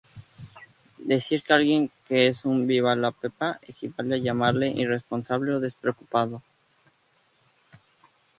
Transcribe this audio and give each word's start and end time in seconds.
Decir 0.97 1.43
de 1.47 1.53
alguien 1.53 1.91
que 2.07 2.25
es 2.27 2.43
un 2.45 2.65
"viva-la-pepa", 2.65 3.59
equivale 3.61 4.15
a 4.15 4.17
llamarle 4.17 4.71
irresponsable 4.71 5.53
o 5.53 5.59
despreocupado. 5.59 6.41